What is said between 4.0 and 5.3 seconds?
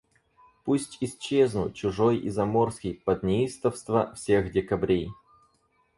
всех декабрей.